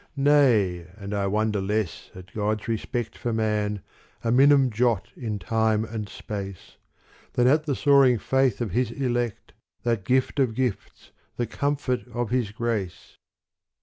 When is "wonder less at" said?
1.27-2.33